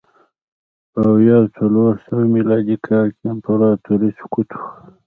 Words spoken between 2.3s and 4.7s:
میلادي کال کې د امپراتورۍ سقوط و